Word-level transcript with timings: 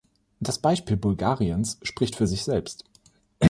Das 0.39 0.57
Beispiel 0.57 0.97
Bulgariens 0.97 1.77
spricht 1.83 2.15
für 2.15 2.25
sich 2.25 2.43
selbst. 2.43 2.85